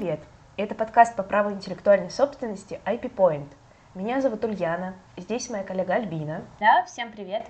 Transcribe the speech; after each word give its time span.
Привет! 0.00 0.20
Это 0.56 0.74
подкаст 0.74 1.14
по 1.14 1.22
праву 1.22 1.52
интеллектуальной 1.52 2.10
собственности 2.10 2.80
IP 2.86 3.14
Point. 3.14 3.48
Меня 3.94 4.22
зовут 4.22 4.42
Ульяна, 4.42 4.94
здесь 5.18 5.50
моя 5.50 5.62
коллега 5.62 5.92
Альбина. 5.96 6.42
Да, 6.58 6.86
всем 6.86 7.12
привет! 7.12 7.46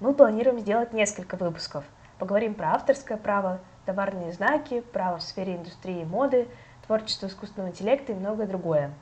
Мы 0.00 0.12
планируем 0.12 0.58
сделать 0.58 0.92
несколько 0.92 1.36
выпусков. 1.36 1.86
Поговорим 2.18 2.52
про 2.52 2.74
авторское 2.74 3.16
право, 3.16 3.58
товарные 3.86 4.32
знаки, 4.32 4.82
право 4.82 5.16
в 5.16 5.22
сфере 5.22 5.56
индустрии 5.56 6.02
и 6.02 6.04
моды, 6.04 6.46
творчество 6.86 7.26
искусственного 7.26 7.70
интеллекта 7.70 8.12
и 8.12 8.16
многое 8.16 8.46
другое. 8.46 8.92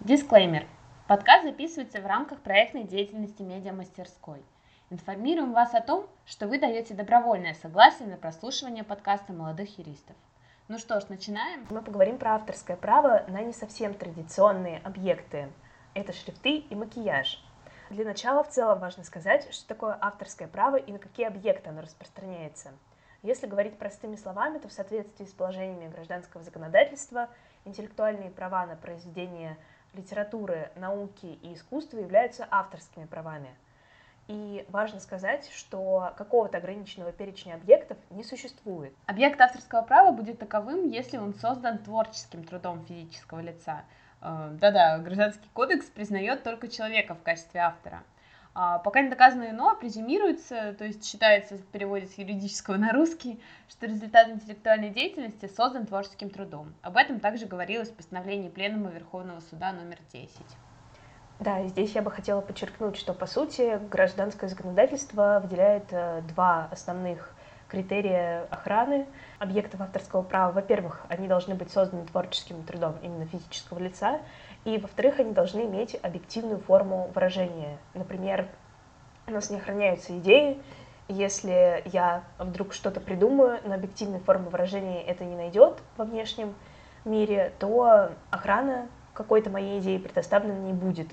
Дисклеймер. 0.00 0.66
Подкаст 1.08 1.44
записывается 1.44 2.02
в 2.02 2.06
рамках 2.06 2.40
проектной 2.40 2.84
деятельности 2.84 3.40
медиамастерской. 3.40 4.42
Информируем 4.90 5.54
вас 5.54 5.72
о 5.72 5.80
том, 5.80 6.06
что 6.26 6.48
вы 6.48 6.58
даете 6.58 6.92
добровольное 6.92 7.54
согласие 7.54 8.08
на 8.08 8.18
прослушивание 8.18 8.84
подкаста 8.84 9.32
молодых 9.32 9.78
юристов. 9.78 10.16
Ну 10.72 10.78
что 10.78 10.98
ж, 10.98 11.10
начинаем. 11.10 11.66
Мы 11.68 11.82
поговорим 11.82 12.16
про 12.16 12.36
авторское 12.36 12.78
право 12.78 13.26
на 13.28 13.42
не 13.42 13.52
совсем 13.52 13.92
традиционные 13.92 14.78
объекты. 14.78 15.50
Это 15.92 16.14
шрифты 16.14 16.60
и 16.60 16.74
макияж. 16.74 17.44
Для 17.90 18.06
начала 18.06 18.42
в 18.42 18.48
целом 18.48 18.78
важно 18.78 19.04
сказать, 19.04 19.52
что 19.52 19.68
такое 19.68 19.98
авторское 20.00 20.48
право 20.48 20.76
и 20.76 20.90
на 20.90 20.98
какие 20.98 21.26
объекты 21.26 21.68
оно 21.68 21.82
распространяется. 21.82 22.70
Если 23.20 23.46
говорить 23.46 23.76
простыми 23.76 24.16
словами, 24.16 24.60
то 24.60 24.68
в 24.68 24.72
соответствии 24.72 25.26
с 25.26 25.32
положениями 25.32 25.92
гражданского 25.92 26.42
законодательства 26.42 27.28
интеллектуальные 27.66 28.30
права 28.30 28.64
на 28.64 28.76
произведение 28.76 29.58
литературы, 29.92 30.70
науки 30.76 31.38
и 31.42 31.52
искусства 31.52 31.98
являются 31.98 32.48
авторскими 32.50 33.04
правами– 33.04 33.54
и 34.28 34.64
важно 34.68 35.00
сказать, 35.00 35.50
что 35.54 36.12
какого-то 36.16 36.58
ограниченного 36.58 37.12
перечня 37.12 37.54
объектов 37.54 37.98
не 38.10 38.24
существует. 38.24 38.94
Объект 39.06 39.40
авторского 39.40 39.82
права 39.82 40.12
будет 40.12 40.38
таковым, 40.38 40.88
если 40.88 41.18
он 41.18 41.34
создан 41.34 41.78
творческим 41.78 42.44
трудом 42.44 42.84
физического 42.86 43.40
лица. 43.40 43.84
Э, 44.20 44.50
да-да, 44.52 44.98
Гражданский 44.98 45.48
кодекс 45.52 45.86
признает 45.86 46.42
только 46.42 46.68
человека 46.68 47.14
в 47.14 47.22
качестве 47.22 47.60
автора. 47.60 48.02
А 48.54 48.78
пока 48.78 49.00
не 49.00 49.08
доказано 49.08 49.48
иное, 49.48 49.74
презюмируется, 49.74 50.74
то 50.74 50.84
есть 50.84 51.04
считается 51.04 51.56
в 51.56 51.64
переводе 51.68 52.06
с 52.06 52.18
юридического 52.18 52.76
на 52.76 52.92
русский, 52.92 53.40
что 53.68 53.86
результат 53.86 54.28
интеллектуальной 54.28 54.90
деятельности 54.90 55.48
создан 55.48 55.86
творческим 55.86 56.28
трудом. 56.28 56.74
Об 56.82 56.98
этом 56.98 57.18
также 57.18 57.46
говорилось 57.46 57.88
в 57.88 57.94
постановлении 57.94 58.50
Пленума 58.50 58.90
Верховного 58.90 59.40
Суда 59.40 59.72
номер 59.72 59.98
10. 60.12 60.36
Да, 61.40 61.60
и 61.60 61.68
здесь 61.68 61.92
я 61.94 62.02
бы 62.02 62.10
хотела 62.10 62.40
подчеркнуть, 62.40 62.96
что, 62.96 63.14
по 63.14 63.26
сути, 63.26 63.80
гражданское 63.90 64.48
законодательство 64.48 65.40
выделяет 65.42 65.86
э, 65.90 66.22
два 66.28 66.68
основных 66.70 67.34
критерия 67.72 68.46
охраны 68.50 69.06
объектов 69.38 69.80
авторского 69.80 70.22
права. 70.22 70.52
Во-первых, 70.52 71.00
они 71.08 71.26
должны 71.26 71.54
быть 71.54 71.72
созданы 71.72 72.04
творческим 72.04 72.62
трудом 72.62 72.96
именно 73.02 73.26
физического 73.26 73.78
лица, 73.78 74.20
и, 74.64 74.78
во-вторых, 74.78 75.18
они 75.18 75.32
должны 75.32 75.62
иметь 75.62 75.98
объективную 76.02 76.60
форму 76.60 77.10
выражения. 77.14 77.78
Например, 77.94 78.46
у 79.26 79.32
нас 79.32 79.50
не 79.50 79.56
охраняются 79.56 80.16
идеи, 80.18 80.60
если 81.08 81.82
я 81.86 82.24
вдруг 82.38 82.72
что-то 82.72 83.00
придумаю, 83.00 83.58
но 83.64 83.74
объективной 83.74 84.20
формы 84.20 84.50
выражения 84.50 85.02
это 85.02 85.24
не 85.24 85.34
найдет 85.34 85.78
во 85.96 86.04
внешнем 86.04 86.54
мире, 87.04 87.52
то 87.58 88.10
охрана 88.30 88.86
какой-то 89.12 89.50
моей 89.50 89.80
идеи 89.80 89.98
предоставлена 89.98 90.58
не 90.58 90.72
будет 90.72 91.08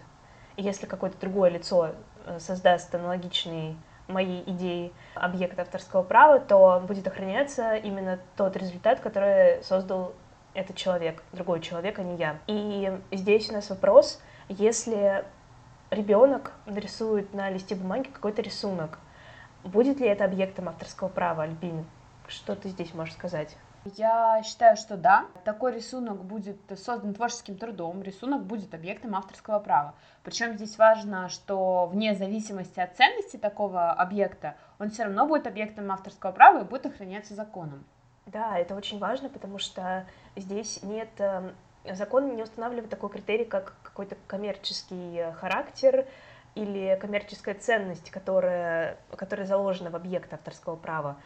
если 0.62 0.86
какое-то 0.86 1.20
другое 1.20 1.50
лицо 1.50 1.92
э, 2.26 2.40
создаст 2.40 2.94
аналогичный 2.94 3.76
моей 4.08 4.44
идеи 4.48 4.92
объект 5.16 5.58
авторского 5.60 6.04
права, 6.04 6.40
то 6.40 6.84
будет 6.86 7.08
охраняться 7.08 7.76
именно 7.76 8.20
тот 8.36 8.58
результат, 8.58 9.00
который 9.00 9.64
создал 9.64 10.14
этот 10.54 10.76
человек, 10.76 11.24
другой 11.32 11.62
человек, 11.62 12.00
а 12.00 12.04
не 12.04 12.16
я. 12.18 12.40
И 12.48 12.92
здесь 13.12 13.50
у 13.50 13.54
нас 13.54 13.70
вопрос, 13.70 14.22
если 14.48 15.24
ребенок 15.92 16.54
нарисует 16.66 17.34
на 17.34 17.50
листе 17.50 17.76
бумаги 17.76 18.08
какой-то 18.08 18.42
рисунок, 18.42 19.00
будет 19.64 20.00
ли 20.00 20.08
это 20.08 20.26
объектом 20.26 20.70
авторского 20.70 21.08
права, 21.08 21.44
Альбин? 21.44 21.86
Что 22.28 22.56
ты 22.56 22.70
здесь 22.70 22.94
можешь 22.94 23.14
сказать? 23.14 23.56
Я 23.86 24.42
считаю, 24.44 24.76
что 24.76 24.98
да. 24.98 25.26
Такой 25.46 25.74
рисунок 25.74 26.24
будет 26.24 26.60
создан 26.78 27.14
творческим 27.14 27.58
трудом, 27.58 28.02
рисунок 28.04 28.44
будет 28.44 28.74
объектом 28.74 29.16
авторского 29.16 29.60
права. 29.60 29.96
Причем 30.24 30.56
здесь 30.56 30.78
важно, 30.78 31.30
что 31.30 31.86
вне 31.88 32.14
зависимости 32.14 32.80
от 32.80 32.96
ценности 32.98 33.38
такого 33.38 33.92
объекта, 33.92 34.56
он 34.80 34.90
все 34.90 35.04
равно 35.04 35.28
будет 35.28 35.48
объектом 35.48 35.92
авторского 35.92 36.32
права 36.32 36.62
и 36.62 36.66
будет 36.66 36.86
охраняться 36.86 37.36
законом. 37.36 37.86
Да, 38.26 38.58
это 38.58 38.76
очень 38.76 39.00
важно, 39.00 39.30
потому 39.30 39.58
что 39.58 40.06
здесь 40.36 40.84
нет 40.84 41.10
эм, 41.18 41.56
закон 41.86 42.36
не 42.36 42.44
устанавливает 42.44 42.90
такой 42.90 43.10
критерий, 43.10 43.46
как 43.46 43.74
какой-то 43.82 44.16
коммерческий 44.28 45.32
характер 45.40 46.06
или 46.54 46.98
коммерческая 47.00 47.56
ценность, 47.56 48.12
которая, 48.12 48.98
которая 49.16 49.48
заложена 49.48 49.90
в 49.90 49.96
объект 49.96 50.34
авторского 50.34 50.76
права. 50.76 51.18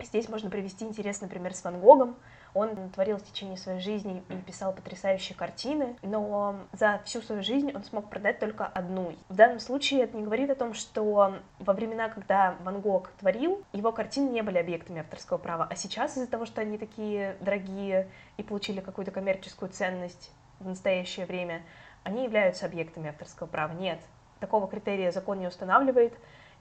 Здесь 0.00 0.28
можно 0.28 0.50
привести 0.50 0.84
интересный 0.84 1.28
пример 1.28 1.54
с 1.54 1.62
Ван 1.64 1.80
Гогом. 1.80 2.16
Он 2.54 2.90
творил 2.90 3.16
в 3.16 3.24
течение 3.24 3.56
своей 3.56 3.80
жизни 3.80 4.22
и 4.28 4.34
писал 4.36 4.72
потрясающие 4.72 5.36
картины, 5.36 5.96
но 6.02 6.56
за 6.72 7.00
всю 7.04 7.22
свою 7.22 7.42
жизнь 7.42 7.72
он 7.74 7.82
смог 7.84 8.10
продать 8.10 8.38
только 8.38 8.66
одну. 8.66 9.14
В 9.28 9.34
данном 9.34 9.58
случае 9.58 10.02
это 10.02 10.16
не 10.16 10.22
говорит 10.22 10.50
о 10.50 10.54
том, 10.54 10.74
что 10.74 11.34
во 11.58 11.72
времена, 11.72 12.08
когда 12.08 12.56
Ван 12.62 12.80
Гог 12.80 13.10
творил, 13.20 13.64
его 13.72 13.92
картины 13.92 14.28
не 14.30 14.42
были 14.42 14.58
объектами 14.58 15.00
авторского 15.00 15.38
права, 15.38 15.66
а 15.70 15.76
сейчас 15.76 16.16
из-за 16.16 16.26
того, 16.26 16.44
что 16.44 16.60
они 16.60 16.78
такие 16.78 17.36
дорогие 17.40 18.08
и 18.36 18.42
получили 18.42 18.80
какую-то 18.80 19.12
коммерческую 19.12 19.70
ценность 19.70 20.30
в 20.60 20.68
настоящее 20.68 21.26
время, 21.26 21.62
они 22.04 22.24
являются 22.24 22.66
объектами 22.66 23.08
авторского 23.08 23.46
права. 23.46 23.72
Нет, 23.72 24.00
такого 24.40 24.68
критерия 24.68 25.10
закон 25.10 25.38
не 25.38 25.46
устанавливает. 25.46 26.12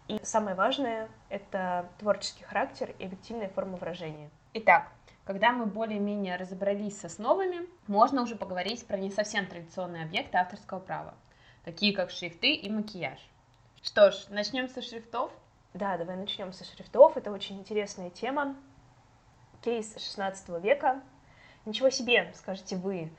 И 0.08 0.20
самое 0.24 0.56
важное— 0.56 1.10
это 1.30 1.90
творческий 2.00 2.44
характер 2.44 2.94
и 3.00 3.06
объективная 3.06 3.50
форма 3.50 3.78
выражения. 3.78 4.30
Итак, 4.54 4.92
когда 5.24 5.52
мы 5.52 5.66
более-менее 5.66 6.36
разобрались 6.36 7.00
с 7.00 7.06
основами, 7.06 7.68
можно 7.88 8.22
уже 8.22 8.36
поговорить 8.36 8.86
про 8.86 8.98
не 8.98 9.10
совсем 9.10 9.46
традиционные 9.46 10.04
объекты 10.04 10.38
авторского 10.38 10.80
права, 10.80 11.14
такие 11.64 11.96
как 11.96 12.10
шрифты 12.10 12.54
и 12.54 12.70
макияж. 12.70 13.20
Что 13.82 14.12
ж, 14.12 14.26
начнем 14.30 14.68
со 14.68 14.82
шрифтов? 14.82 15.32
Да, 15.74 15.98
давай 15.98 16.18
начнем 16.18 16.52
со 16.52 16.66
шрифтов. 16.66 17.16
Это 17.16 17.32
очень 17.32 17.60
интересная 17.60 18.10
тема. 18.10 18.56
Кейс 19.62 19.94
16 19.96 20.50
века. 20.62 21.02
Ничего 21.66 21.90
себе, 21.90 22.32
скажете 22.36 22.76
вы. 22.76 23.12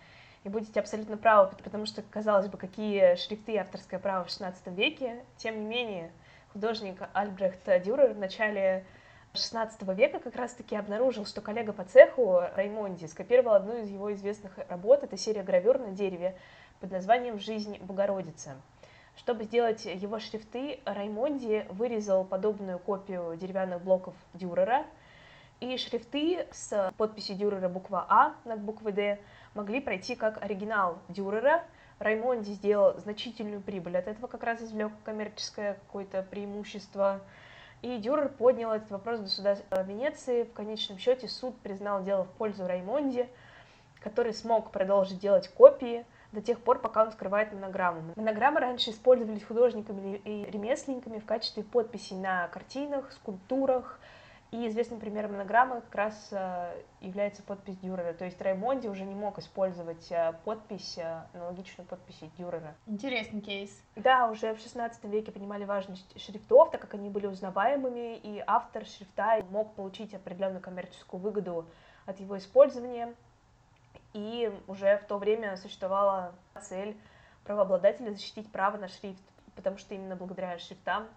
И 0.44 0.48
будете 0.48 0.81
абсолютно 0.81 1.16
правы, 1.16 1.53
потому 1.62 1.87
что, 1.87 2.03
казалось 2.03 2.48
бы, 2.48 2.59
какие 2.59 3.15
шрифты 3.15 3.56
авторское 3.56 4.00
право 4.00 4.25
в 4.25 4.28
16 4.28 4.66
веке, 4.69 5.25
тем 5.37 5.60
не 5.60 5.66
менее, 5.66 6.12
художник 6.53 7.03
Альбрехт 7.15 7.65
Дюрер 7.83 8.13
в 8.13 8.19
начале 8.19 8.85
XVI 9.33 9.95
века 9.95 10.19
как 10.19 10.37
раз-таки 10.37 10.77
обнаружил, 10.77 11.25
что 11.25 11.41
коллега 11.41 11.73
по 11.73 11.85
цеху 11.85 12.43
Раймонди 12.55 13.07
скопировал 13.07 13.55
одну 13.55 13.79
из 13.79 13.89
его 13.89 14.13
известных 14.13 14.59
работ. 14.69 15.03
Это 15.03 15.17
серия 15.17 15.43
гравюр 15.43 15.79
на 15.79 15.93
дереве 15.93 16.37
под 16.81 16.91
названием 16.91 17.39
«Жизнь 17.39 17.79
Богородицы». 17.79 18.51
Чтобы 19.17 19.45
сделать 19.45 19.85
его 19.87 20.19
шрифты, 20.19 20.81
Раймонди 20.85 21.67
вырезал 21.71 22.25
подобную 22.25 22.79
копию 22.79 23.37
деревянных 23.37 23.83
блоков 23.83 24.15
Дюрера, 24.34 24.84
и 25.61 25.77
шрифты 25.77 26.47
с 26.51 26.93
подписью 26.97 27.37
Дюрера 27.37 27.69
буква 27.69 28.05
А 28.09 28.34
над 28.45 28.60
буквой 28.60 28.93
Д 28.93 29.21
могли 29.54 29.81
пройти 29.81 30.15
как 30.15 30.43
оригинал 30.43 30.99
Дюрера– 31.09 31.65
Раймонди 32.03 32.51
сделал 32.51 32.99
значительную 32.99 33.60
прибыль, 33.60 33.97
от 33.97 34.09
этого 34.09 34.27
как 34.27 34.43
раз 34.43 34.60
извлек 34.60 34.93
коммерческое 35.04 35.75
какое-то 35.75 36.22
преимущество. 36.22 37.21
И 37.81 37.97
Дюрер 37.99 38.28
поднял 38.28 38.72
этот 38.72 38.91
вопрос 38.91 39.21
до 39.21 39.28
суда 39.28 39.57
Венеции. 39.84 40.45
В 40.45 40.53
конечном 40.53 40.99
счете 40.99 41.28
суд 41.28 41.57
признал 41.60 42.03
дело 42.03 42.25
в 42.25 42.31
пользу 42.33 42.66
Раймонди, 42.66 43.28
который 44.01 44.34
смог 44.34 44.71
продолжить 44.71 45.21
делать 45.21 45.49
копии 45.49 46.05
до 46.33 46.41
тех 46.41 46.60
пор, 46.60 46.81
пока 46.81 47.05
он 47.05 47.13
скрывает 47.13 47.53
монограмму. 47.53 48.03
Монограммы 48.16 48.60
раньше 48.60 48.91
использовались 48.91 49.45
художниками 49.45 50.16
и 50.25 50.45
ремесленниками 50.51 51.19
в 51.19 51.27
качестве 51.27 51.63
подписей 51.63 52.16
на 52.16 52.48
картинах, 52.48 53.13
скульптурах, 53.13 54.01
и 54.53 54.69
известным 54.69 55.01
примером 55.01 55.33
монограммы 55.33 55.81
как 55.81 55.95
раз 55.95 56.28
э, 56.31 56.83
является 57.01 57.43
подпись 57.43 57.78
Дюрера. 57.78 58.13
То 58.13 58.27
есть 58.27 58.41
Раймонди 58.41 58.87
уже 58.87 59.04
не 59.04 59.15
мог 59.15 59.39
использовать 59.39 60.13
э, 60.13 60.34
подпись, 60.45 60.99
э, 60.99 61.22
аналогичную 61.33 61.89
подписи 61.89 62.31
Дюрера. 62.37 62.75
Интересный 62.87 63.41
кейс. 63.41 63.83
Да, 63.97 64.28
уже 64.28 64.54
в 64.54 64.60
16 64.60 65.04
веке 65.04 65.33
понимали 65.33 65.65
важность 65.65 66.21
шрифтов, 66.21 66.71
так 66.71 66.83
как 66.83 66.93
они 66.93 67.09
были 67.09 67.27
узнаваемыми, 67.27 68.19
и 68.19 68.45
автор 68.47 68.84
шрифта 68.84 69.43
мог 69.49 69.75
получить 69.75 70.13
определенную 70.13 70.60
коммерческую 70.60 71.19
выгоду 71.19 71.65
от 72.05 72.21
его 72.21 72.37
использования. 72.37 73.15
И 74.13 74.53
уже 74.66 74.98
в 74.98 75.07
то 75.07 75.16
время 75.16 75.57
существовала 75.57 76.34
цель 76.60 76.95
правообладателя 77.45 78.10
защитить 78.10 78.53
право 78.53 78.77
на 78.77 78.89
шрифт, 78.89 79.22
потому 79.57 79.78
что 79.78 79.95
именно 79.95 80.15
благодаря 80.15 80.59
шрифтам, 80.59 81.09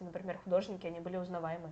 например, 0.00 0.38
художники, 0.38 0.88
они 0.88 0.98
были 0.98 1.16
узнаваемы. 1.16 1.70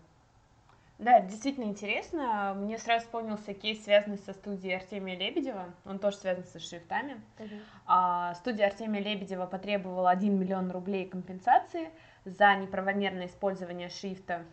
Да, 0.98 1.20
действительно 1.20 1.64
интересно. 1.64 2.54
Мне 2.56 2.76
сразу 2.76 3.04
вспомнился 3.04 3.54
кейс, 3.54 3.84
связанный 3.84 4.18
со 4.18 4.32
студией 4.32 4.76
Артемия 4.76 5.16
Лебедева. 5.16 5.72
Он 5.84 6.00
тоже 6.00 6.16
связан 6.16 6.44
со 6.44 6.58
шрифтами. 6.58 7.20
Uh-huh. 7.38 7.60
А, 7.86 8.34
студия 8.34 8.66
Артемия 8.66 9.00
Лебедева 9.00 9.46
потребовала 9.46 10.10
1 10.10 10.36
миллион 10.36 10.72
рублей 10.72 11.06
компенсации 11.08 11.90
за 12.24 12.56
неправомерное 12.56 13.26
использование 13.26 13.90
шрифта. 13.90 14.44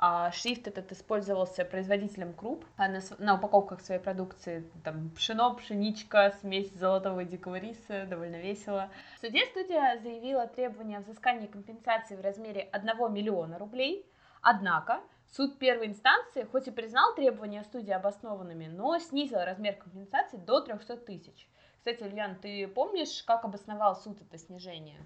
А 0.00 0.30
шрифт 0.30 0.68
этот 0.68 0.92
использовался 0.92 1.64
производителем 1.64 2.32
круп 2.32 2.64
а 2.76 2.86
на, 2.86 3.00
на 3.18 3.34
упаковках 3.34 3.80
своей 3.80 4.00
продукции. 4.00 4.70
Там 4.84 5.10
пшено, 5.10 5.52
пшеничка, 5.54 6.32
смесь 6.40 6.72
золотого 6.74 7.20
и 7.20 7.24
дикого 7.24 7.58
риса, 7.58 8.06
довольно 8.06 8.36
весело. 8.36 8.88
В 9.16 9.20
суде 9.22 9.44
студия 9.46 9.98
заявила 10.00 10.46
требование 10.46 11.00
взыскания 11.00 11.48
компенсации 11.48 12.14
в 12.14 12.20
размере 12.20 12.68
1 12.70 13.12
миллиона 13.12 13.58
рублей. 13.58 14.06
Однако 14.40 15.00
Суд 15.30 15.58
первой 15.58 15.86
инстанции 15.86 16.44
хоть 16.44 16.68
и 16.68 16.70
признал 16.70 17.14
требования 17.14 17.62
студии 17.62 17.92
обоснованными, 17.92 18.66
но 18.66 18.98
снизил 18.98 19.38
размер 19.38 19.74
компенсации 19.74 20.38
до 20.38 20.60
300 20.60 20.96
тысяч. 20.98 21.48
Кстати, 21.78 22.02
Ильян, 22.02 22.36
ты 22.36 22.66
помнишь, 22.66 23.22
как 23.24 23.44
обосновал 23.44 23.96
суд 23.96 24.20
это 24.20 24.38
снижение? 24.38 24.98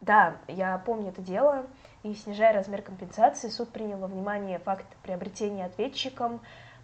Да, 0.00 0.36
я 0.46 0.78
помню 0.78 1.10
это 1.10 1.22
дело, 1.22 1.66
и 2.02 2.14
снижая 2.14 2.52
размер 2.52 2.82
компенсации, 2.82 3.48
суд 3.48 3.68
принял 3.70 3.98
во 3.98 4.06
внимание 4.06 4.58
факт 4.60 4.86
приобретения 5.02 5.64
ответчиком 5.66 6.40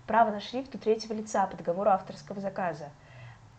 права 0.06 0.30
на 0.30 0.40
шрифт 0.40 0.74
у 0.74 0.78
третьего 0.78 1.12
лица 1.12 1.46
по 1.46 1.56
договору 1.56 1.90
авторского 1.90 2.40
заказа. 2.40 2.90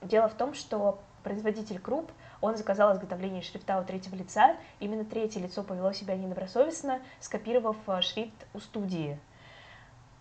Дело 0.01 0.27
в 0.27 0.35
том, 0.35 0.53
что 0.53 0.99
производитель 1.23 1.79
круп 1.79 2.11
он 2.45 2.57
заказал 2.57 2.93
изготовление 2.93 3.41
шрифта 3.41 3.79
у 3.79 3.83
третьего 3.83 4.15
лица, 4.15 4.55
именно 4.79 5.03
третье 5.03 5.39
лицо 5.39 5.63
повело 5.63 5.91
себя 5.93 6.15
недобросовестно, 6.15 7.01
скопировав 7.19 7.77
э, 7.87 8.01
шрифт 8.01 8.47
у 8.53 8.59
студии. 8.59 9.19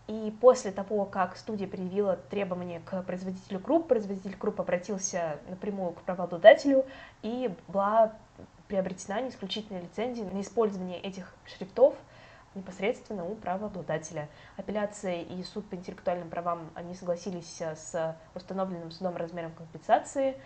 И 0.07 0.35
после 0.41 0.71
того, 0.71 1.05
как 1.05 1.37
студия 1.37 1.67
предъявила 1.67 2.17
требования 2.17 2.81
к 2.81 3.03
производителю 3.03 3.61
круп, 3.61 3.89
производитель 3.89 4.37
круп 4.37 4.61
обратился 4.61 5.39
напрямую 5.49 5.93
к 5.93 6.03
правообладателю, 6.03 6.85
и 7.23 7.55
была 7.69 8.13
приобретена 8.69 9.29
исключительная 9.29 9.83
лицензия 9.83 10.25
на 10.25 10.41
использование 10.41 11.01
этих 11.01 11.35
шрифтов 11.47 11.95
непосредственно 12.55 13.25
у 13.25 13.35
правообладателя. 13.35 14.29
Апелляция 14.57 15.23
и 15.23 15.43
суд 15.43 15.69
по 15.69 15.75
интеллектуальным 15.75 16.31
правам, 16.31 16.71
они 16.75 16.95
согласились 16.95 17.61
э, 17.61 17.75
с 17.75 18.17
установленным 18.35 18.91
судом 18.91 19.17
размером 19.17 19.53
компенсации, 19.53 20.37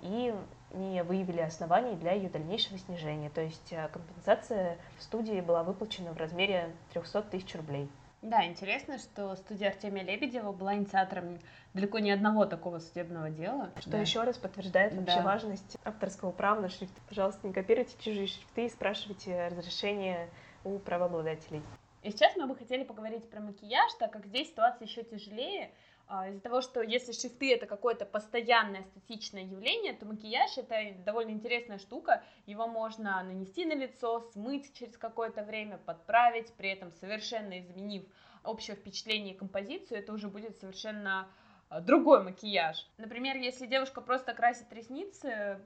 и 0.00 0.34
не 0.72 1.02
выявили 1.02 1.40
оснований 1.40 1.94
для 1.96 2.12
ее 2.12 2.28
дальнейшего 2.28 2.78
снижения. 2.78 3.30
То 3.30 3.40
есть 3.40 3.72
э, 3.72 3.88
компенсация 3.88 4.78
студии 4.98 5.40
была 5.40 5.62
выплачена 5.62 6.12
в 6.12 6.16
размере 6.16 6.70
300 6.92 7.22
тысяч 7.22 7.54
рублей. 7.54 7.88
Да, 8.22 8.44
интересно, 8.44 8.98
что 8.98 9.36
студия 9.36 9.68
Артемия 9.68 10.02
Лебедева 10.02 10.50
была 10.50 10.74
инициатором 10.74 11.38
далеко 11.74 11.98
не 11.98 12.10
одного 12.10 12.46
такого 12.46 12.78
судебного 12.78 13.30
дела. 13.30 13.70
Что 13.78 13.90
да. 13.90 13.98
еще 13.98 14.22
раз 14.22 14.36
подтверждает 14.36 14.94
вообще 14.94 15.18
да. 15.18 15.22
важность 15.22 15.76
авторского 15.84 16.32
права 16.32 16.60
на 16.60 16.68
шрифт. 16.68 16.92
Пожалуйста, 17.08 17.46
не 17.46 17.52
копируйте 17.52 17.94
чужие 18.00 18.26
шрифты 18.26 18.66
и 18.66 18.68
спрашивайте 18.70 19.48
разрешение 19.48 20.28
у 20.64 20.78
правообладателей. 20.78 21.62
И 22.02 22.10
сейчас 22.10 22.36
мы 22.36 22.46
бы 22.46 22.56
хотели 22.56 22.84
поговорить 22.84 23.28
про 23.30 23.40
макияж, 23.40 23.92
так 23.98 24.12
как 24.12 24.26
здесь 24.26 24.48
ситуация 24.48 24.86
еще 24.86 25.04
тяжелее. 25.04 25.70
А, 26.08 26.28
из-за 26.28 26.40
того, 26.40 26.60
что 26.60 26.82
если 26.82 27.12
шрифты 27.12 27.52
это 27.52 27.66
какое-то 27.66 28.04
постоянное 28.04 28.84
статичное 28.84 29.42
явление, 29.42 29.92
то 29.92 30.06
макияж 30.06 30.56
это 30.56 30.94
довольно 31.04 31.30
интересная 31.30 31.78
штука. 31.78 32.22
Его 32.46 32.68
можно 32.68 33.22
нанести 33.24 33.64
на 33.64 33.74
лицо, 33.74 34.20
смыть 34.32 34.72
через 34.74 34.96
какое-то 34.96 35.42
время, 35.42 35.78
подправить, 35.78 36.52
при 36.54 36.70
этом 36.70 36.92
совершенно 36.92 37.58
изменив 37.58 38.04
общее 38.44 38.76
впечатление 38.76 39.34
и 39.34 39.36
композицию, 39.36 39.98
это 39.98 40.12
уже 40.12 40.28
будет 40.28 40.60
совершенно 40.60 41.28
а, 41.68 41.80
другой 41.80 42.22
макияж. 42.22 42.88
Например, 42.98 43.36
если 43.36 43.66
девушка 43.66 44.00
просто 44.00 44.32
красит 44.32 44.72
ресницы 44.72 45.60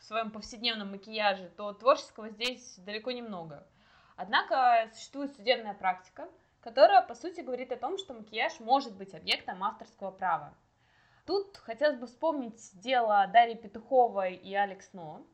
в 0.00 0.04
своем 0.04 0.32
повседневном 0.32 0.90
макияже, 0.90 1.48
то 1.56 1.72
творческого 1.72 2.30
здесь 2.30 2.74
далеко 2.78 3.12
немного. 3.12 3.64
Однако 4.16 4.90
существует 4.92 5.34
судебная 5.36 5.74
практика, 5.74 6.28
которая, 6.62 7.02
по 7.02 7.14
сути, 7.14 7.40
говорит 7.40 7.72
о 7.72 7.76
том, 7.76 7.98
что 7.98 8.14
макияж 8.14 8.60
может 8.60 8.96
быть 8.96 9.14
объектом 9.14 9.62
авторского 9.62 10.10
права. 10.10 10.54
Тут 11.26 11.56
хотелось 11.56 11.98
бы 11.98 12.06
вспомнить 12.06 12.60
дело 12.80 13.26
Дарьи 13.32 13.54
Петуховой 13.54 14.34
и 14.34 14.54
Алекс 14.54 14.92
Но. 14.92 15.26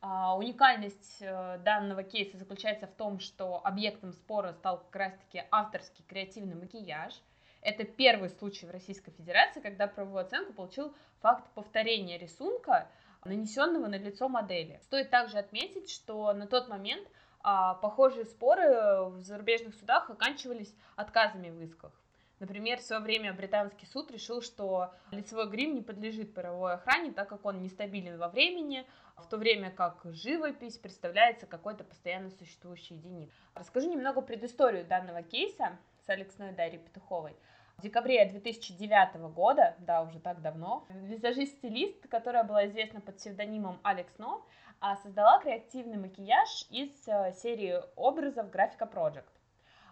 А, 0.00 0.36
уникальность 0.36 1.16
э, 1.20 1.58
данного 1.64 2.02
кейса 2.02 2.36
заключается 2.36 2.86
в 2.86 2.92
том, 2.92 3.18
что 3.20 3.60
объектом 3.64 4.12
спора 4.12 4.52
стал 4.52 4.80
как 4.80 4.96
раз-таки 4.96 5.44
авторский 5.50 6.04
креативный 6.04 6.54
макияж. 6.54 7.14
Это 7.62 7.84
первый 7.84 8.28
случай 8.28 8.66
в 8.66 8.70
Российской 8.70 9.12
Федерации, 9.12 9.60
когда 9.60 9.86
правовую 9.86 10.20
оценку 10.20 10.52
получил 10.52 10.94
факт 11.20 11.48
повторения 11.54 12.18
рисунка, 12.18 12.88
нанесенного 13.24 13.86
на 13.86 13.96
лицо 13.96 14.28
модели. 14.28 14.78
Стоит 14.82 15.08
также 15.08 15.38
отметить, 15.38 15.90
что 15.90 16.34
на 16.34 16.46
тот 16.46 16.68
момент 16.68 17.08
а 17.44 17.74
похожие 17.74 18.24
споры 18.24 19.04
в 19.10 19.20
зарубежных 19.20 19.74
судах 19.74 20.08
оканчивались 20.08 20.74
отказами 20.96 21.50
в 21.50 21.62
исках. 21.62 21.92
Например, 22.40 22.78
в 22.78 22.82
свое 22.82 23.00
время 23.00 23.32
британский 23.32 23.86
суд 23.86 24.10
решил, 24.10 24.42
что 24.42 24.92
лицевой 25.12 25.48
грим 25.48 25.74
не 25.74 25.82
подлежит 25.82 26.34
правовой 26.34 26.74
охране, 26.74 27.12
так 27.12 27.28
как 27.28 27.44
он 27.44 27.62
нестабилен 27.62 28.18
во 28.18 28.28
времени, 28.28 28.86
в 29.16 29.28
то 29.28 29.36
время 29.36 29.70
как 29.70 30.00
живопись 30.04 30.78
представляется 30.78 31.46
какой-то 31.46 31.84
постоянно 31.84 32.30
существующей 32.30 32.94
единицей. 32.94 33.32
Расскажу 33.54 33.90
немного 33.90 34.20
предысторию 34.20 34.84
данного 34.84 35.22
кейса 35.22 35.78
с 36.04 36.08
Алексной 36.08 36.52
Дарьей 36.52 36.78
Петуховой. 36.78 37.36
В 37.76 37.82
декабре 37.82 38.24
2009 38.24 39.16
года, 39.34 39.74
да, 39.80 40.02
уже 40.02 40.18
так 40.18 40.40
давно, 40.40 40.86
визажист-стилист, 40.88 42.08
которая 42.08 42.44
была 42.44 42.66
известна 42.66 43.00
под 43.00 43.16
псевдонимом 43.16 43.78
Алекс 43.82 44.12
Но, 44.18 44.44
а 44.80 44.96
создала 44.96 45.38
креативный 45.38 45.96
макияж 45.96 46.66
из 46.70 46.90
э, 47.06 47.32
серии 47.32 47.80
образов 47.96 48.50
Графика 48.50 48.84
Project. 48.84 49.24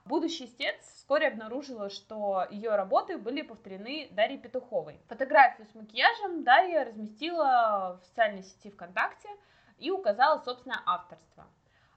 Будущий 0.05 0.47
истец 0.47 0.77
вскоре 0.97 1.29
обнаружила, 1.29 1.89
что 1.89 2.47
ее 2.51 2.75
работы 2.75 3.19
были 3.19 3.43
повторены 3.43 4.09
Дарьей 4.11 4.39
Петуховой. 4.39 5.01
Фотографию 5.09 5.67
с 5.69 5.75
макияжем 5.75 6.43
Дарья 6.43 6.85
разместила 6.85 8.01
в 8.03 8.07
социальной 8.07 8.43
сети 8.43 8.71
ВКонтакте 8.71 9.29
и 9.79 9.91
указала 9.91 10.39
собственное 10.39 10.83
авторство. 10.87 11.47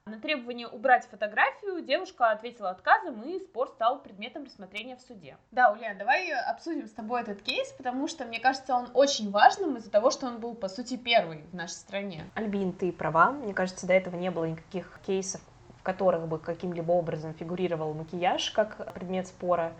На 0.08 0.20
требование 0.20 0.68
убрать 0.68 1.04
фотографию 1.10 1.80
девушка 1.80 2.30
ответила 2.30 2.70
отказом, 2.70 3.22
и 3.22 3.40
спор 3.40 3.66
стал 3.66 4.00
предметом 4.00 4.44
рассмотрения 4.44 4.94
в 4.94 5.00
суде. 5.00 5.36
Да, 5.50 5.72
Ульяна, 5.72 5.98
давай 5.98 6.30
обсудим 6.30 6.86
с 6.86 6.92
тобой 6.92 7.22
этот 7.22 7.42
кейс, 7.42 7.72
потому 7.72 8.06
что, 8.06 8.24
мне 8.24 8.38
кажется, 8.38 8.76
он 8.76 8.88
очень 8.94 9.32
важным 9.32 9.78
из-за 9.78 9.90
того, 9.90 10.12
что 10.12 10.26
он 10.26 10.38
был, 10.38 10.54
по 10.54 10.68
сути, 10.68 10.96
первый 10.96 11.42
в 11.50 11.54
нашей 11.56 11.72
стране. 11.72 12.24
Альбин, 12.34 12.72
ты 12.72 12.92
права. 12.92 13.32
Мне 13.32 13.52
кажется, 13.52 13.84
до 13.88 13.94
этого 13.94 14.14
не 14.14 14.30
было 14.30 14.44
никаких 14.44 15.00
кейсов, 15.04 15.40
в 15.76 15.82
которых 15.82 16.28
бы 16.28 16.38
каким-либо 16.38 16.92
образом 16.92 17.34
фигурировал 17.34 17.92
макияж 17.92 18.52
как 18.52 18.94
предмет 18.94 19.26
спора. 19.26 19.72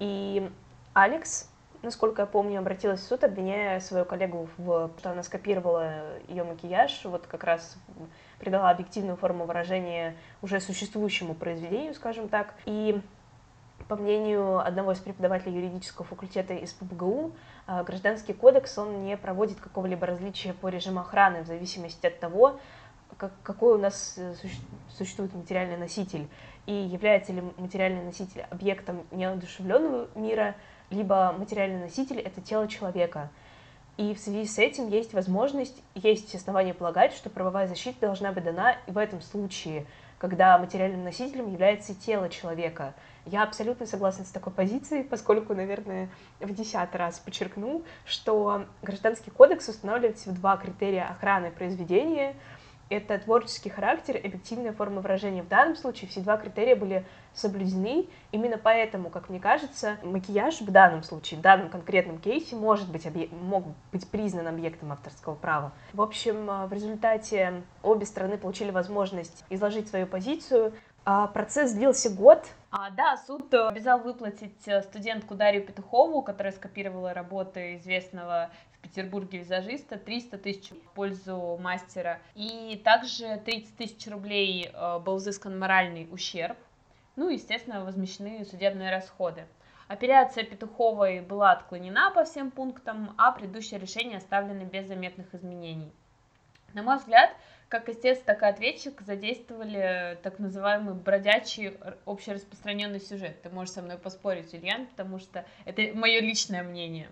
И 0.00 0.50
Алекс, 0.94 1.48
насколько 1.82 2.22
я 2.22 2.26
помню, 2.26 2.58
обратилась 2.58 3.02
в 3.02 3.06
суд, 3.06 3.22
обвиняя 3.22 3.78
свою 3.78 4.04
коллегу 4.04 4.48
в 4.56 4.90
что 4.98 5.12
она 5.12 5.22
скопировала 5.22 6.18
ее 6.26 6.42
макияж, 6.42 7.04
вот 7.04 7.28
как 7.28 7.44
раз 7.44 7.76
придала 8.40 8.70
объективную 8.70 9.16
форму 9.16 9.44
выражения 9.44 10.16
уже 10.42 10.60
существующему 10.60 11.34
произведению, 11.34 11.94
скажем 11.94 12.28
так. 12.28 12.54
И 12.64 13.00
по 13.88 13.96
мнению 13.96 14.58
одного 14.58 14.92
из 14.92 14.98
преподавателей 14.98 15.56
юридического 15.56 16.06
факультета 16.06 16.54
из 16.54 16.72
ПБГУ, 16.72 17.32
э, 17.66 17.84
гражданский 17.84 18.32
кодекс, 18.32 18.76
он 18.78 19.04
не 19.04 19.16
проводит 19.16 19.60
какого-либо 19.60 20.06
различия 20.06 20.54
по 20.54 20.68
режиму 20.68 21.00
охраны 21.00 21.42
в 21.42 21.46
зависимости 21.46 22.06
от 22.06 22.18
того, 22.18 22.58
как, 23.16 23.32
какой 23.42 23.74
у 23.74 23.78
нас 23.78 24.14
э, 24.16 24.34
существует 24.88 25.34
материальный 25.34 25.76
носитель, 25.76 26.28
и 26.66 26.72
является 26.72 27.32
ли 27.32 27.42
материальный 27.56 28.04
носитель 28.04 28.42
объектом 28.50 29.04
неодушевленного 29.10 30.08
мира, 30.14 30.54
либо 30.90 31.34
материальный 31.36 31.80
носитель— 31.80 32.18
это 32.20 32.40
тело 32.40 32.68
человека— 32.68 33.30
и 34.00 34.14
в 34.14 34.18
связи 34.18 34.46
с 34.46 34.58
этим 34.58 34.88
есть 34.88 35.12
возможность, 35.12 35.82
есть 35.94 36.34
основания 36.34 36.72
полагать, 36.72 37.12
что 37.12 37.28
правовая 37.28 37.68
защита 37.68 38.00
должна 38.00 38.32
быть 38.32 38.44
дана 38.44 38.78
и 38.86 38.92
в 38.92 38.96
этом 38.96 39.20
случае, 39.20 39.84
когда 40.16 40.56
материальным 40.56 41.04
носителем 41.04 41.52
является 41.52 41.94
тело 41.94 42.30
человека. 42.30 42.94
Я 43.26 43.42
абсолютно 43.42 43.84
согласна 43.84 44.24
с 44.24 44.30
такой 44.30 44.54
позицией, 44.54 45.02
поскольку, 45.02 45.52
наверное, 45.54 46.08
в 46.40 46.50
десятый 46.54 46.96
раз 46.96 47.18
подчеркну, 47.18 47.82
что 48.06 48.64
Гражданский 48.80 49.30
кодекс 49.30 49.68
устанавливает 49.68 50.16
всего 50.16 50.34
два 50.34 50.56
критерия 50.56 51.06
охраны 51.06 51.50
произведения— 51.50 52.34
это 52.90 53.18
творческий 53.18 53.70
характер, 53.70 54.16
объективная 54.16 54.72
форма 54.72 55.00
выражения. 55.00 55.42
В 55.42 55.48
данном 55.48 55.76
случае 55.76 56.10
все 56.10 56.20
два 56.20 56.36
критерия 56.36 56.74
были 56.74 57.06
соблюдены. 57.32 58.08
Именно 58.32 58.58
поэтому, 58.58 59.10
как 59.10 59.28
мне 59.30 59.38
кажется, 59.38 59.96
макияж 60.02 60.60
в 60.60 60.70
данном 60.70 61.04
случае, 61.04 61.38
в 61.38 61.42
данном 61.42 61.70
конкретном 61.70 62.18
кейсе 62.18 62.56
может 62.56 62.90
быть, 62.90 63.06
мог 63.30 63.64
быть 63.92 64.08
признан 64.08 64.48
объектом 64.48 64.92
авторского 64.92 65.36
права. 65.36 65.72
В 65.92 66.02
общем, 66.02 66.50
э, 66.50 66.66
в 66.66 66.72
результате 66.72 67.62
обе 67.82 68.04
стороны 68.04 68.36
получили 68.36 68.72
возможность 68.72 69.44
изложить 69.48 69.88
свою 69.88 70.06
позицию. 70.06 70.74
А, 71.04 71.28
процесс 71.28 71.72
длился 71.72 72.10
год. 72.10 72.44
А, 72.70 72.90
да, 72.90 73.16
суд 73.16 73.52
обязал 73.54 74.00
выплатить 74.00 74.66
э, 74.66 74.82
студентку 74.82 75.34
Дарью 75.34 75.64
Петухову, 75.64 76.22
которая 76.22 76.52
скопировала 76.52 77.14
работы 77.14 77.76
известного 77.76 78.50
Петербурге 78.82 79.38
визажиста, 79.38 79.98
300 79.98 80.38
тысяч 80.38 80.70
в 80.70 80.94
пользу 80.94 81.58
мастера. 81.60 82.20
И 82.34 82.80
также 82.84 83.36
30 83.44 83.76
тысяч 83.76 84.06
рублей 84.08 84.70
э, 84.72 84.98
был 84.98 85.16
взыскан 85.16 85.58
моральный 85.58 86.08
ущерб. 86.10 86.56
Ну, 87.16 87.28
естественно, 87.28 87.84
возмещены 87.84 88.44
судебные 88.44 88.90
расходы. 88.90 89.46
Апелляция 89.88 90.44
Петуховой 90.44 91.20
была 91.20 91.52
отклонена 91.52 92.12
по 92.12 92.24
всем 92.24 92.50
пунктам, 92.50 93.14
а 93.18 93.32
предыдущее 93.32 93.80
решение 93.80 94.18
оставлено 94.18 94.64
без 94.64 94.86
заметных 94.86 95.34
изменений. 95.34 95.92
На 96.74 96.84
мой 96.84 96.98
взгляд, 96.98 97.30
как 97.68 97.88
истец, 97.88 98.20
так 98.20 98.42
и 98.42 98.46
ответчик 98.46 99.00
задействовали 99.00 100.18
так 100.22 100.38
называемый 100.38 100.94
бродячий 100.94 101.76
общераспространенный 102.04 103.00
сюжет. 103.00 103.42
Ты 103.42 103.48
можешь 103.48 103.74
со 103.74 103.82
мной 103.82 103.98
поспорить, 103.98 104.54
Ильян, 104.54 104.86
потому 104.86 105.18
что 105.18 105.44
это 105.64 105.82
мое 105.96 106.20
личное 106.20 106.62
мнение. 106.62 107.10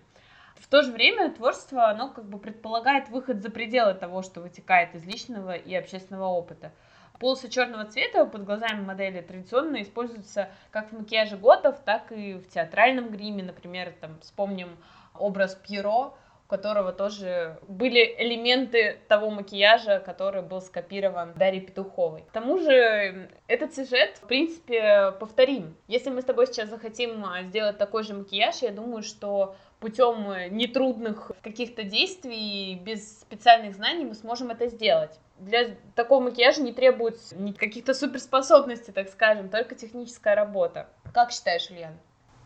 В 0.59 0.67
то 0.67 0.81
же 0.81 0.91
время 0.91 1.31
творчество, 1.31 1.87
оно 1.87 2.09
как 2.09 2.25
бы 2.25 2.37
предполагает 2.37 3.09
выход 3.09 3.41
за 3.41 3.49
пределы 3.49 3.93
того, 3.93 4.21
что 4.21 4.41
вытекает 4.41 4.93
из 4.93 5.05
личного 5.05 5.55
и 5.55 5.73
общественного 5.73 6.25
опыта. 6.25 6.71
Полосы 7.19 7.49
черного 7.49 7.85
цвета 7.85 8.25
под 8.25 8.45
глазами 8.45 8.81
модели 8.81 9.21
традиционно 9.21 9.81
используются 9.81 10.49
как 10.71 10.91
в 10.91 10.97
макияже 10.97 11.37
готов, 11.37 11.77
так 11.79 12.11
и 12.11 12.35
в 12.35 12.47
театральном 12.47 13.09
гриме. 13.09 13.43
Например, 13.43 13.93
там 13.99 14.19
вспомним 14.21 14.77
образ 15.13 15.55
Пьеро, 15.55 16.13
которого 16.47 16.91
тоже 16.91 17.59
были 17.67 18.15
элементы 18.17 18.99
того 19.07 19.29
макияжа, 19.29 19.99
который 19.99 20.41
был 20.41 20.61
скопирован 20.61 21.33
Дарьей 21.35 21.61
Петуховой. 21.61 22.23
К 22.23 22.31
тому 22.31 22.57
же 22.57 23.29
этот 23.47 23.75
сюжет, 23.75 24.17
в 24.17 24.27
принципе, 24.27 25.11
повторим. 25.19 25.75
Если 25.87 26.09
мы 26.09 26.21
с 26.21 26.25
тобой 26.25 26.47
сейчас 26.47 26.69
захотим 26.69 27.23
а, 27.23 27.43
сделать 27.43 27.77
такой 27.77 28.03
же 28.03 28.15
макияж, 28.15 28.63
я 28.63 28.71
думаю, 28.71 29.03
что 29.03 29.55
путем 29.79 30.55
нетрудных 30.55 31.31
каких-то 31.41 31.83
действий, 31.83 32.75
без 32.75 33.21
специальных 33.21 33.75
знаний 33.75 34.05
мы 34.05 34.15
сможем 34.15 34.51
это 34.51 34.67
сделать. 34.67 35.19
Для 35.37 35.75
такого 35.95 36.21
макияжа 36.21 36.61
не 36.61 36.73
требуется 36.73 37.35
каких-то 37.57 37.93
суперспособностей, 37.93 38.91
так 38.91 39.07
скажем, 39.09 39.49
только 39.49 39.75
техническая 39.75 40.35
работа. 40.35 40.89
Как 41.13 41.31
считаешь, 41.31 41.69
Ильян? 41.71 41.97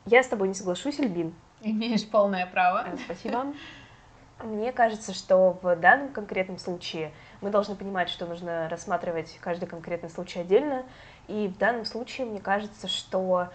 Я 0.06 0.22
с 0.22 0.28
тобой 0.28 0.48
не 0.48 0.54
соглашусь, 0.54 1.00
Альбин. 1.00 1.34
Имеешь 1.62 2.08
полное 2.08 2.46
право. 2.46 2.86
Э, 2.88 2.98
спасибо. 3.06 3.54
Мне 4.44 4.74
кажется, 4.74 5.14
что 5.14 5.58
в 5.62 5.76
данном 5.78 6.10
конкретном 6.10 6.58
случае 6.60 7.14
мы 7.42 7.50
должны 7.50 7.76
понимать, 7.76 8.10
что 8.10 8.26
нужно 8.26 8.68
рассматривать 8.70 9.38
каждый 9.40 9.68
конкретный 9.68 10.10
случай 10.10 10.40
отдельно. 10.40 10.84
И 11.28 11.48
в 11.48 11.58
данном 11.58 11.86
случае 11.86 12.28
мне 12.28 12.42
кажется, 12.42 12.88
что 12.88 13.48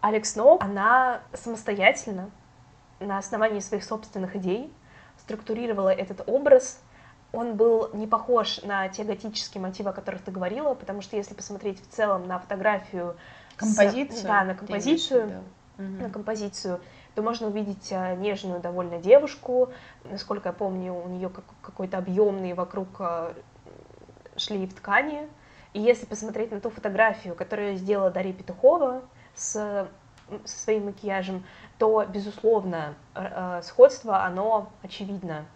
Алекс 0.00 0.36
Ноу, 0.36 0.58
она 0.60 1.22
самостоятельно, 1.32 2.30
на 3.00 3.18
основании 3.18 3.60
своих 3.60 3.84
собственных 3.84 4.36
идей, 4.36 4.72
структурировала 5.18 5.88
этот 5.88 6.22
образ. 6.26 6.80
Он 7.32 7.56
был 7.56 7.90
не 7.92 8.06
похож 8.06 8.62
на 8.62 8.88
те 8.88 9.04
готические 9.04 9.60
мотивы, 9.60 9.90
о 9.90 9.92
которых 9.92 10.22
ты 10.22 10.30
говорила, 10.30 10.74
потому 10.74 11.00
что 11.00 11.16
если 11.16 11.34
посмотреть 11.34 11.82
в 11.82 11.88
целом 11.88 12.26
на 12.26 12.38
фотографию... 12.38 13.16
Композицию? 13.56 14.18
С, 14.18 14.22
да, 14.22 14.44
на 14.44 14.54
композицию, 14.54 15.44
на 15.78 16.10
композицию, 16.10 16.80
то 17.14 17.22
можно 17.22 17.46
увидеть 17.46 17.88
э, 17.90 18.16
нежную 18.16 18.60
довольно 18.60 18.98
девушку. 18.98 19.72
Насколько 20.04 20.48
я 20.48 20.52
помню, 20.52 20.92
у 20.92 21.08
нее 21.08 21.30
какой-то 21.62 21.98
объемный 21.98 22.54
вокруг 22.54 22.88
э, 22.98 23.32
шлейф 24.36 24.74
ткани. 24.74 25.28
И 25.72 25.80
если 25.80 26.06
посмотреть 26.06 26.50
на 26.50 26.60
ту 26.60 26.70
фотографию, 26.70 27.34
которую 27.34 27.76
сделала 27.76 28.10
Дарья 28.10 28.32
Петухова 28.32 29.02
с, 29.34 29.88
со 30.44 30.58
своим 30.58 30.86
макияжем, 30.86 31.44
то, 31.78 32.04
безусловно, 32.04 32.94
э, 33.14 33.60
сходство, 33.62 34.24
оно 34.24 34.70
очевидно. 34.82 35.46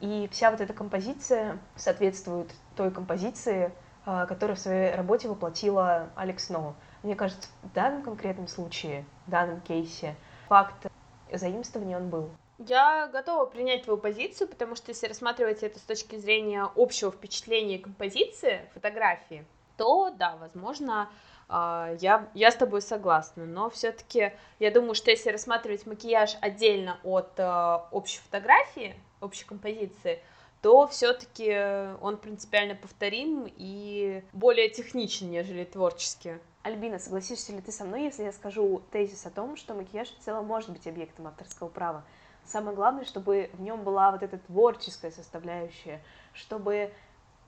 И 0.00 0.28
вся 0.30 0.50
вот 0.50 0.60
эта 0.60 0.72
композиция 0.72 1.58
соответствует 1.74 2.52
той 2.76 2.90
композиции, 2.90 3.72
которую 4.04 4.56
в 4.56 4.60
своей 4.60 4.94
работе 4.94 5.26
воплотила 5.26 6.10
Алекс 6.14 6.50
Ноу. 6.50 6.74
Мне 7.02 7.16
кажется, 7.16 7.48
в 7.62 7.72
данном 7.72 8.02
конкретном 8.02 8.46
случае, 8.46 9.04
в 9.26 9.30
данном 9.30 9.60
кейсе, 9.62 10.14
факт 10.48 10.86
заимствования 11.32 11.96
он 11.96 12.10
был. 12.10 12.30
Я 12.58 13.08
готова 13.12 13.46
принять 13.46 13.84
твою 13.84 13.98
позицию, 13.98 14.48
потому 14.48 14.76
что 14.76 14.90
если 14.90 15.08
рассматривать 15.08 15.62
это 15.62 15.78
с 15.78 15.82
точки 15.82 16.16
зрения 16.16 16.68
общего 16.74 17.10
впечатления 17.10 17.78
композиции, 17.78 18.68
фотографии, 18.74 19.44
то 19.76 20.10
да, 20.10 20.36
возможно, 20.36 21.10
я, 21.48 22.28
я 22.34 22.50
с 22.50 22.56
тобой 22.56 22.82
согласна, 22.82 23.44
но 23.44 23.70
все-таки 23.70 24.32
я 24.58 24.70
думаю, 24.70 24.94
что 24.94 25.10
если 25.10 25.30
рассматривать 25.30 25.86
макияж 25.86 26.36
отдельно 26.40 26.98
от 27.04 27.38
а, 27.38 27.88
общей 27.92 28.18
фотографии, 28.18 28.96
общей 29.20 29.44
композиции, 29.44 30.20
то 30.62 30.88
все-таки 30.88 31.96
он 32.00 32.16
принципиально 32.16 32.74
повторим 32.74 33.46
и 33.56 34.24
более 34.32 34.68
техничен, 34.68 35.30
нежели 35.30 35.64
творческий. 35.64 36.38
Альбина, 36.62 36.98
согласишься 36.98 37.52
ли 37.52 37.60
ты 37.60 37.70
со 37.70 37.84
мной, 37.84 38.02
если 38.02 38.24
я 38.24 38.32
скажу 38.32 38.82
тезис 38.90 39.24
о 39.24 39.30
том, 39.30 39.56
что 39.56 39.74
макияж 39.74 40.08
в 40.08 40.18
целом 40.18 40.46
может 40.46 40.70
быть 40.70 40.88
объектом 40.88 41.28
авторского 41.28 41.68
права? 41.68 42.04
Самое 42.44 42.74
главное, 42.74 43.04
чтобы 43.04 43.50
в 43.52 43.60
нем 43.60 43.84
была 43.84 44.10
вот 44.10 44.24
эта 44.24 44.38
творческая 44.38 45.12
составляющая, 45.12 46.02
чтобы 46.32 46.92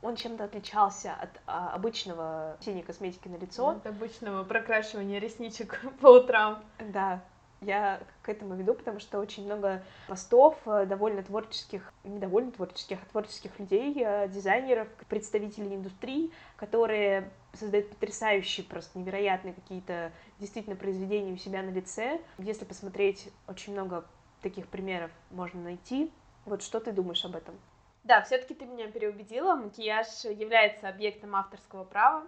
он 0.02 0.17
чем-то 0.17 0.45
отличался 0.45 1.14
от 1.14 1.31
а, 1.47 1.73
обычного 1.75 2.57
синей 2.61 2.83
косметики 2.83 3.28
на 3.28 3.37
лицо. 3.37 3.71
От 3.71 3.87
обычного 3.87 4.45
прокрашивания 4.45 5.19
ресничек 5.19 5.81
по 6.00 6.09
утрам. 6.09 6.62
Да, 6.78 7.23
я 7.61 8.00
к 8.23 8.28
этому 8.28 8.55
веду, 8.55 8.75
потому 8.75 9.00
что 9.00 9.19
очень 9.19 9.45
много 9.45 9.83
постов 10.07 10.57
э, 10.67 10.87
довольно 10.87 11.23
творческих, 11.25 11.93
не 12.05 12.19
довольно 12.19 12.52
творческих, 12.52 12.99
а 13.02 13.11
творческих 13.11 13.59
людей, 13.59 13.95
э, 13.99 14.28
дизайнеров, 14.28 14.87
представителей 15.09 15.75
индустрии, 15.75 16.31
которые 16.57 17.31
создают 17.55 17.90
потрясающие, 17.90 18.64
просто 18.64 18.99
невероятные 18.99 19.55
какие-то 19.55 20.12
действительно 20.38 20.76
произведения 20.76 21.33
у 21.33 21.37
себя 21.37 21.62
на 21.62 21.71
лице. 21.71 22.21
Если 22.38 22.64
посмотреть, 22.64 23.28
очень 23.49 23.73
много 23.73 24.05
таких 24.40 24.69
примеров 24.69 25.11
можно 25.31 25.61
найти. 25.61 26.12
Вот 26.45 26.62
что 26.62 26.78
ты 26.78 26.93
думаешь 26.93 27.25
об 27.25 27.35
этом? 27.35 27.57
Да, 28.05 28.23
все-таки 28.23 28.55
ты 28.55 28.64
меня 28.64 28.90
переубедила. 28.90 29.55
Макияж 29.55 30.25
является 30.25 30.88
объектом 30.88 31.37
авторского 31.37 31.85
права 31.85 32.26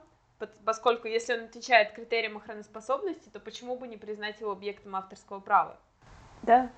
поскольку 0.64 1.08
если 1.08 1.34
он 1.34 1.44
отвечает 1.44 1.92
критериям 1.92 2.36
охраноспособности, 2.36 3.28
то 3.28 3.40
почему 3.40 3.76
бы 3.76 3.86
не 3.88 3.96
признать 3.96 4.40
его 4.40 4.52
объектом 4.52 4.96
авторского 4.96 5.40
права? 5.40 5.76
Да. 6.42 6.70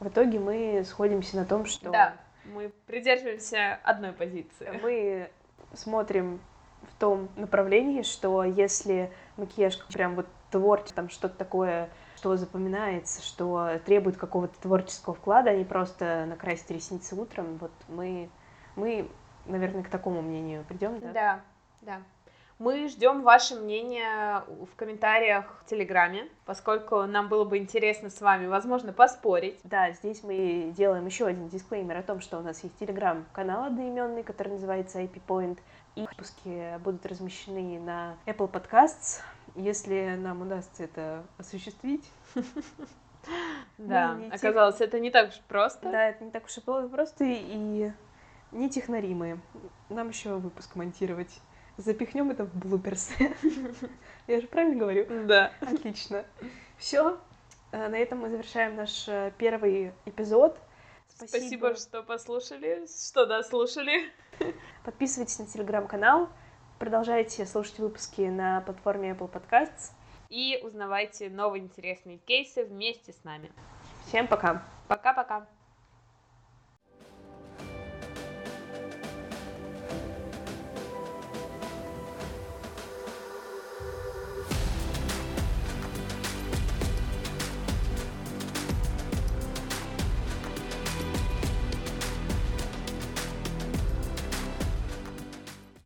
В 0.00 0.08
итоге 0.08 0.38
мы 0.38 0.84
сходимся 0.84 1.36
на 1.36 1.44
том, 1.44 1.64
что... 1.64 1.90
Да, 1.90 2.16
мы 2.44 2.70
придерживаемся 2.86 3.78
одной 3.82 4.12
позиции. 4.12 4.78
Мы 4.82 5.30
смотрим 5.74 6.40
в 6.90 6.98
том 6.98 7.28
направлении, 7.36 8.02
что 8.02 8.44
если 8.44 9.12
макияж 9.36 9.78
прям 9.88 10.14
вот 10.14 10.26
творчество, 10.50 10.96
там 10.96 11.10
что-то 11.10 11.36
такое, 11.36 11.90
что 12.16 12.36
запоминается, 12.36 13.22
что 13.22 13.80
требует 13.84 14.16
какого-то 14.16 14.58
творческого 14.60 15.14
вклада, 15.14 15.50
а 15.50 15.56
не 15.56 15.64
просто 15.64 16.26
накрасить 16.26 16.70
ресницы 16.70 17.14
утром, 17.14 17.58
вот 17.58 17.72
мы, 17.88 18.30
мы, 18.74 19.08
наверное, 19.46 19.82
к 19.82 19.88
такому 19.88 20.22
мнению 20.22 20.64
придем, 20.68 20.98
да? 21.00 21.12
Да, 21.12 21.40
да. 21.82 22.00
Мы 22.58 22.88
ждем 22.88 23.20
ваше 23.20 23.56
мнение 23.56 24.42
в 24.48 24.74
комментариях 24.76 25.44
в 25.60 25.68
Телеграме, 25.68 26.26
поскольку 26.46 27.02
нам 27.02 27.28
было 27.28 27.44
бы 27.44 27.58
интересно 27.58 28.08
с 28.08 28.18
вами, 28.22 28.46
возможно, 28.46 28.94
поспорить. 28.94 29.60
Да, 29.62 29.90
здесь 29.90 30.22
мы 30.22 30.72
делаем 30.74 31.04
еще 31.04 31.26
один 31.26 31.48
дисклеймер 31.50 31.98
о 31.98 32.02
том, 32.02 32.22
что 32.22 32.38
у 32.38 32.40
нас 32.40 32.64
есть 32.64 32.78
Телеграм-канал 32.78 33.64
одноименный, 33.64 34.22
который 34.22 34.54
называется 34.54 35.02
IP 35.02 35.20
Point, 35.28 35.58
и 35.96 36.02
выпуски 36.02 36.78
будут 36.78 37.04
размещены 37.06 37.80
на 37.80 38.16
Apple 38.26 38.50
Podcasts, 38.50 39.22
если 39.56 40.14
нам 40.16 40.42
удастся 40.42 40.84
это 40.84 41.24
осуществить. 41.38 42.04
Да, 43.76 44.20
оказалось, 44.30 44.80
это 44.80 45.00
не 45.00 45.10
так 45.10 45.30
уж 45.30 45.40
просто. 45.48 45.90
Да, 45.90 46.10
это 46.10 46.22
не 46.22 46.30
так 46.30 46.44
уж 46.44 46.58
и 46.58 46.60
просто 46.60 47.24
и 47.24 47.90
не 48.52 48.70
технари 48.70 49.14
мы. 49.14 49.40
Нам 49.88 50.10
еще 50.10 50.36
выпуск 50.36 50.76
монтировать. 50.76 51.40
Запихнем 51.76 52.30
это 52.30 52.44
в 52.44 52.54
блуперс. 52.54 53.10
Я 54.28 54.40
же 54.40 54.46
правильно 54.46 54.78
говорю? 54.78 55.26
Да. 55.26 55.52
Отлично. 55.60 56.24
Все. 56.78 57.18
Э, 57.72 57.88
на 57.88 57.96
этом 57.96 58.20
мы 58.20 58.30
завершаем 58.30 58.76
наш 58.76 59.08
э, 59.08 59.32
первый 59.36 59.92
эпизод. 60.06 60.58
Спасибо, 61.08 61.28
Спасибо 61.28 61.74
что 61.76 62.02
послушали, 62.02 62.86
что 62.86 63.26
дослушали. 63.26 64.10
Подписывайтесь 64.84 65.38
на 65.38 65.46
телеграм-канал, 65.46 66.28
продолжайте 66.78 67.46
слушать 67.46 67.78
выпуски 67.78 68.22
на 68.22 68.60
платформе 68.60 69.10
Apple 69.10 69.30
Podcasts. 69.30 69.92
И 70.28 70.58
узнавайте 70.62 71.30
новые 71.30 71.62
интересные 71.62 72.18
кейсы 72.18 72.64
вместе 72.64 73.12
с 73.12 73.22
нами. 73.24 73.52
Всем 74.06 74.26
пока. 74.26 74.64
Пока-пока. 74.88 75.46